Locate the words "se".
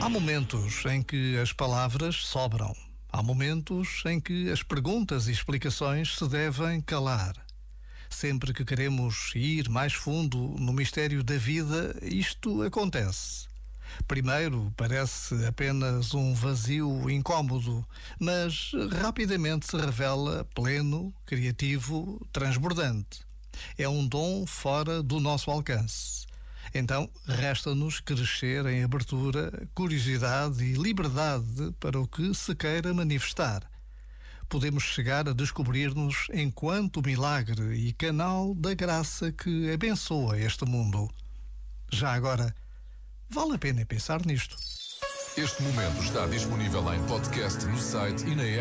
6.16-6.26, 19.66-19.76, 32.32-32.54